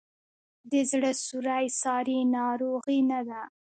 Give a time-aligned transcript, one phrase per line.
[0.71, 3.41] د زړه سوری ساري ناروغي نه ده.